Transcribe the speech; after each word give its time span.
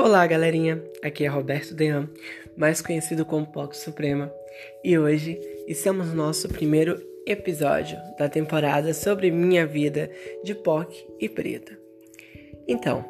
Olá, 0.00 0.24
galerinha. 0.28 0.80
Aqui 1.02 1.24
é 1.24 1.26
Roberto 1.26 1.74
Dean, 1.74 2.08
mais 2.56 2.80
conhecido 2.80 3.24
como 3.24 3.44
POC 3.44 3.76
Suprema, 3.76 4.32
e 4.84 4.96
hoje 4.96 5.40
estamos 5.66 6.06
no 6.06 6.14
nosso 6.14 6.48
primeiro 6.48 7.02
episódio 7.26 7.98
da 8.16 8.28
temporada 8.28 8.94
sobre 8.94 9.28
minha 9.32 9.66
vida 9.66 10.08
de 10.44 10.54
POC 10.54 11.04
e 11.18 11.28
preta. 11.28 11.76
Então, 12.68 13.04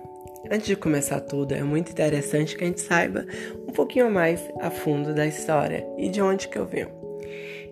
antes 0.50 0.66
de 0.66 0.76
começar 0.76 1.20
tudo, 1.20 1.52
é 1.52 1.62
muito 1.62 1.92
interessante 1.92 2.56
que 2.56 2.64
a 2.64 2.66
gente 2.66 2.80
saiba 2.80 3.26
um 3.68 3.72
pouquinho 3.72 4.10
mais 4.10 4.40
a 4.58 4.70
fundo 4.70 5.12
da 5.14 5.26
história 5.26 5.86
e 5.98 6.08
de 6.08 6.22
onde 6.22 6.48
que 6.48 6.56
eu 6.56 6.64
venho. 6.64 6.88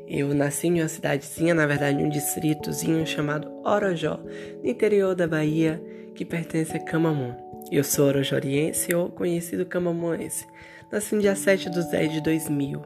Eu 0.07 0.35
nasci 0.35 0.67
em 0.67 0.83
uma 0.83 0.89
cidadezinha, 0.89 1.55
na 1.55 1.67
verdade, 1.67 2.05
um 2.05 2.11
distritozinho 2.11 3.07
chamado 3.07 3.51
Orojó, 3.65 4.21
no 4.63 4.69
interior 4.69 5.15
da 5.15 5.27
Bahia, 5.27 5.83
que 6.15 6.23
pertence 6.23 6.77
a 6.77 6.81
Camamu. 6.81 7.46
Eu 7.71 7.83
sou 7.83 8.07
orojoriense 8.07 8.95
ou 8.95 9.09
conhecido 9.09 9.67
camamoense. 9.67 10.47
Nasci 10.91 11.17
no 11.17 11.21
dia 11.21 11.35
7 11.35 11.69
de 11.69 11.91
10 11.91 12.13
de 12.13 12.21
2000. 12.21 12.81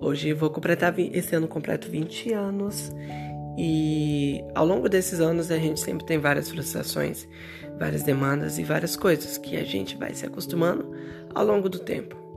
Hoje 0.00 0.32
vou 0.32 0.50
completar, 0.50 0.92
esse 0.98 1.36
ano 1.36 1.46
completo 1.46 1.88
20 1.88 2.32
anos. 2.32 2.90
E 3.56 4.44
ao 4.56 4.66
longo 4.66 4.88
desses 4.88 5.20
anos 5.20 5.52
a 5.52 5.58
gente 5.58 5.78
sempre 5.78 6.04
tem 6.04 6.18
várias 6.18 6.50
frustrações, 6.50 7.28
várias 7.78 8.02
demandas 8.02 8.58
e 8.58 8.64
várias 8.64 8.96
coisas 8.96 9.38
que 9.38 9.56
a 9.56 9.64
gente 9.64 9.96
vai 9.96 10.12
se 10.12 10.26
acostumando 10.26 10.92
ao 11.32 11.44
longo 11.44 11.68
do 11.68 11.78
tempo. 11.78 12.27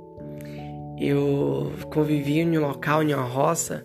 Eu 1.04 1.72
convivi 1.92 2.38
em 2.42 2.60
um 2.60 2.62
local, 2.62 3.02
em 3.02 3.12
uma 3.12 3.24
roça, 3.24 3.84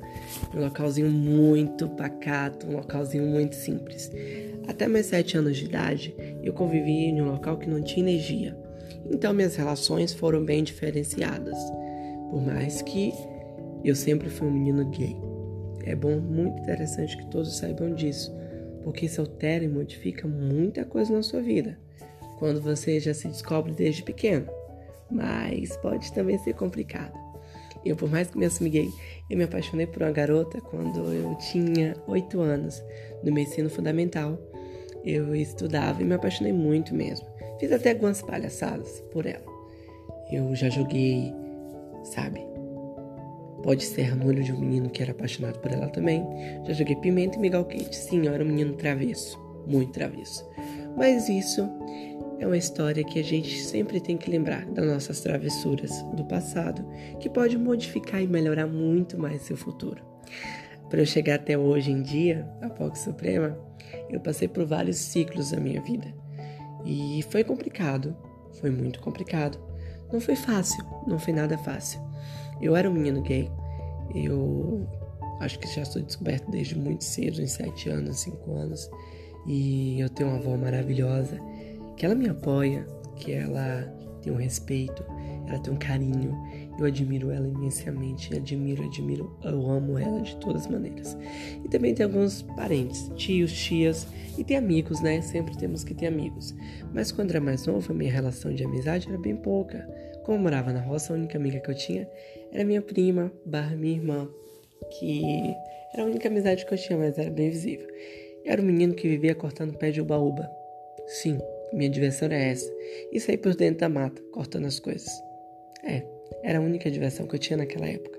um 0.54 0.60
localzinho 0.60 1.10
muito 1.10 1.88
pacato, 1.88 2.66
um 2.66 2.76
localzinho 2.76 3.24
muito 3.26 3.54
simples. 3.54 4.12
Até 4.68 4.86
meus 4.86 5.06
sete 5.06 5.38
anos 5.38 5.56
de 5.56 5.64
idade, 5.64 6.14
eu 6.42 6.52
convivi 6.52 7.06
em 7.06 7.22
um 7.22 7.30
local 7.30 7.56
que 7.56 7.70
não 7.70 7.80
tinha 7.80 8.06
energia. 8.06 8.54
Então 9.10 9.32
minhas 9.32 9.56
relações 9.56 10.12
foram 10.12 10.44
bem 10.44 10.62
diferenciadas. 10.62 11.56
Por 12.30 12.42
mais 12.42 12.82
que 12.82 13.14
eu 13.82 13.94
sempre 13.94 14.28
fui 14.28 14.48
um 14.48 14.52
menino 14.52 14.84
gay. 14.90 15.16
É 15.84 15.96
bom, 15.96 16.20
muito 16.20 16.58
interessante 16.58 17.16
que 17.16 17.30
todos 17.30 17.56
saibam 17.56 17.94
disso, 17.94 18.30
porque 18.84 19.06
isso 19.06 19.22
altera 19.22 19.64
e 19.64 19.68
modifica 19.68 20.28
muita 20.28 20.84
coisa 20.84 21.14
na 21.14 21.22
sua 21.22 21.40
vida. 21.40 21.78
Quando 22.38 22.60
você 22.60 23.00
já 23.00 23.14
se 23.14 23.26
descobre 23.26 23.72
desde 23.72 24.02
pequeno. 24.02 24.46
Mas 25.10 25.76
pode 25.78 26.12
também 26.12 26.38
ser 26.38 26.54
complicado. 26.54 27.14
Eu, 27.84 27.94
por 27.94 28.10
mais 28.10 28.28
que 28.28 28.36
me 28.36 28.46
assumi 28.46 28.70
gay, 28.70 28.90
eu 29.30 29.38
me 29.38 29.44
apaixonei 29.44 29.86
por 29.86 30.02
uma 30.02 30.10
garota 30.10 30.60
quando 30.60 31.12
eu 31.12 31.34
tinha 31.36 31.94
8 32.08 32.40
anos, 32.40 32.82
no 33.22 33.32
meu 33.32 33.44
ensino 33.44 33.70
fundamental 33.70 34.36
eu 35.06 35.36
estudava 35.36 36.02
e 36.02 36.04
me 36.04 36.14
apaixonei 36.14 36.52
muito 36.52 36.92
mesmo. 36.92 37.24
Fiz 37.60 37.70
até 37.70 37.92
algumas 37.92 38.20
palhaçadas 38.20 39.00
por 39.12 39.24
ela. 39.24 39.46
Eu 40.30 40.52
já 40.56 40.68
joguei, 40.68 41.32
sabe? 42.02 42.44
Pode 43.62 43.84
ser 43.84 44.16
no 44.16 44.26
olho 44.26 44.42
de 44.42 44.52
um 44.52 44.58
menino 44.58 44.90
que 44.90 45.00
era 45.00 45.12
apaixonado 45.12 45.60
por 45.60 45.70
ela 45.70 45.88
também. 45.88 46.26
Já 46.66 46.72
joguei 46.72 46.96
pimenta 46.96 47.36
e 47.36 47.40
miguel 47.40 47.64
quente. 47.64 47.94
Sim, 47.94 48.26
eu 48.26 48.34
era 48.34 48.42
um 48.42 48.48
menino 48.48 48.74
travesso, 48.74 49.38
muito 49.66 49.92
travesso. 49.92 50.44
Mas 50.96 51.28
isso 51.28 51.68
é 52.38 52.46
uma 52.46 52.56
história 52.56 53.04
que 53.04 53.18
a 53.18 53.24
gente 53.24 53.62
sempre 53.62 54.00
tem 54.00 54.16
que 54.16 54.30
lembrar 54.30 54.66
das 54.66 54.86
nossas 54.86 55.20
travessuras 55.20 56.02
do 56.14 56.24
passado, 56.24 56.84
que 57.18 57.30
pode 57.30 57.56
modificar 57.56 58.22
e 58.22 58.26
melhorar 58.26 58.66
muito 58.66 59.18
mais 59.18 59.42
seu 59.42 59.56
futuro. 59.56 60.02
Para 60.90 61.00
eu 61.00 61.06
chegar 61.06 61.36
até 61.36 61.56
hoje 61.56 61.90
em 61.90 62.02
dia, 62.02 62.48
a 62.60 62.68
POC 62.68 62.98
Suprema, 62.98 63.58
eu 64.08 64.20
passei 64.20 64.46
por 64.46 64.64
vários 64.64 64.96
ciclos 64.96 65.50
da 65.50 65.58
minha 65.58 65.80
vida. 65.80 66.14
E 66.84 67.24
foi 67.30 67.42
complicado, 67.42 68.16
foi 68.60 68.70
muito 68.70 69.00
complicado. 69.00 69.58
Não 70.12 70.20
foi 70.20 70.36
fácil, 70.36 70.84
não 71.06 71.18
foi 71.18 71.32
nada 71.32 71.58
fácil. 71.58 72.00
Eu 72.60 72.76
era 72.76 72.88
um 72.88 72.92
menino 72.92 73.22
gay, 73.22 73.50
eu 74.14 74.88
acho 75.40 75.58
que 75.58 75.66
já 75.74 75.84
sou 75.84 76.00
descoberto 76.02 76.50
desde 76.50 76.78
muito 76.78 77.02
cedo, 77.02 77.42
em 77.42 77.46
7 77.46 77.88
anos, 77.88 78.20
5 78.20 78.52
anos. 78.52 78.88
E 79.46 80.00
eu 80.00 80.08
tenho 80.08 80.30
uma 80.30 80.38
avó 80.38 80.56
maravilhosa, 80.56 81.40
que 81.96 82.04
ela 82.04 82.14
me 82.14 82.28
apoia, 82.28 82.86
que 83.16 83.32
ela 83.32 83.82
tem 84.22 84.32
um 84.32 84.36
respeito, 84.36 85.04
ela 85.46 85.58
tem 85.58 85.72
um 85.72 85.76
carinho. 85.76 86.36
Eu 86.78 86.84
admiro 86.84 87.30
ela 87.30 87.48
imensamente, 87.48 88.34
admiro, 88.34 88.84
admiro, 88.84 89.38
eu 89.42 89.70
amo 89.70 89.98
ela 89.98 90.20
de 90.20 90.36
todas 90.36 90.62
as 90.62 90.68
maneiras. 90.68 91.16
E 91.64 91.68
também 91.68 91.94
tem 91.94 92.04
alguns 92.04 92.42
parentes, 92.42 93.10
tios, 93.16 93.52
tias 93.52 94.06
e 94.36 94.44
tem 94.44 94.56
amigos, 94.56 95.00
né? 95.00 95.22
Sempre 95.22 95.56
temos 95.56 95.82
que 95.82 95.94
ter 95.94 96.06
amigos. 96.06 96.54
Mas 96.92 97.10
quando 97.10 97.30
era 97.30 97.40
mais 97.40 97.66
novo, 97.66 97.92
a 97.92 97.94
minha 97.94 98.12
relação 98.12 98.52
de 98.52 98.64
amizade 98.64 99.08
era 99.08 99.16
bem 99.16 99.36
pouca. 99.36 99.88
Como 100.24 100.38
eu 100.38 100.42
morava 100.42 100.72
na 100.72 100.80
roça, 100.80 101.12
a 101.12 101.16
única 101.16 101.38
amiga 101.38 101.60
que 101.60 101.70
eu 101.70 101.74
tinha 101.74 102.08
era 102.52 102.64
minha 102.64 102.82
prima, 102.82 103.32
barra 103.46 103.74
minha 103.76 103.94
irmã, 103.94 104.28
que 104.98 105.22
era 105.94 106.02
a 106.02 106.06
única 106.06 106.28
amizade 106.28 106.66
que 106.66 106.74
eu 106.74 106.78
tinha, 106.78 106.98
mas 106.98 107.16
era 107.16 107.30
bem 107.30 107.48
visível. 107.48 107.86
Era 108.44 108.60
um 108.60 108.64
menino 108.64 108.94
que 108.94 109.08
vivia 109.08 109.34
cortando 109.34 109.78
pé 109.78 109.90
de 109.90 110.00
ubaúba. 110.00 110.50
Sim, 111.06 111.38
minha 111.72 111.90
diversão 111.90 112.26
era 112.26 112.36
essa. 112.36 112.72
E 113.12 113.20
sair 113.20 113.38
por 113.38 113.54
dentro 113.54 113.80
da 113.80 113.88
mata, 113.88 114.22
cortando 114.32 114.66
as 114.66 114.78
coisas. 114.78 115.08
É, 115.84 116.02
era 116.42 116.58
a 116.58 116.62
única 116.62 116.90
diversão 116.90 117.26
que 117.26 117.34
eu 117.34 117.38
tinha 117.38 117.56
naquela 117.56 117.86
época. 117.86 118.18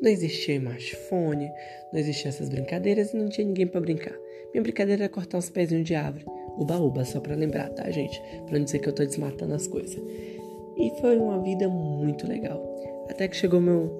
Não 0.00 0.10
existia 0.10 0.54
smartphone, 0.54 1.50
não 1.92 1.98
existiam 1.98 2.28
essas 2.28 2.48
brincadeiras 2.48 3.12
e 3.12 3.16
não 3.16 3.28
tinha 3.28 3.46
ninguém 3.46 3.66
para 3.66 3.80
brincar. 3.80 4.16
Minha 4.52 4.62
brincadeira 4.62 5.04
era 5.04 5.12
cortar 5.12 5.38
uns 5.38 5.50
pezinhos 5.50 5.84
de 5.84 5.94
árvore. 5.94 6.24
Uba-uba, 6.56 7.04
só 7.04 7.20
para 7.20 7.34
lembrar, 7.34 7.68
tá, 7.70 7.90
gente? 7.90 8.20
Pra 8.46 8.58
não 8.58 8.64
dizer 8.64 8.78
que 8.78 8.88
eu 8.88 8.94
tô 8.94 9.04
desmatando 9.04 9.54
as 9.54 9.66
coisas. 9.66 10.00
E 10.76 10.90
foi 11.00 11.16
uma 11.18 11.42
vida 11.42 11.68
muito 11.68 12.26
legal. 12.26 12.62
Até 13.08 13.26
que 13.28 13.36
chegou 13.36 13.60
meu 13.60 13.90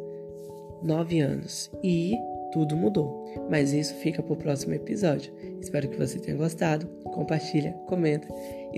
nove 0.83 1.21
anos. 1.21 1.71
E 1.83 2.15
tudo 2.53 2.77
mudou. 2.77 3.25
Mas 3.51 3.73
isso 3.73 3.95
fica 3.97 4.23
para 4.23 4.33
o 4.33 4.37
próximo 4.37 4.75
episódio. 4.75 5.33
Espero 5.61 5.89
que 5.89 5.97
você 5.97 6.19
tenha 6.19 6.37
gostado. 6.37 6.87
Compartilha, 7.05 7.73
comenta. 7.87 8.29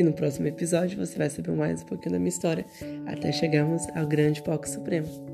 E 0.00 0.02
no 0.02 0.14
próximo 0.14 0.46
episódio 0.46 0.96
você 0.96 1.18
vai 1.18 1.28
saber 1.28 1.52
mais 1.52 1.82
um 1.82 1.84
pouquinho 1.84 2.12
da 2.12 2.18
minha 2.18 2.30
história. 2.30 2.64
Até 3.04 3.30
chegamos 3.32 3.86
ao 3.94 4.06
grande 4.06 4.42
palco 4.42 4.66
supremo. 4.66 5.29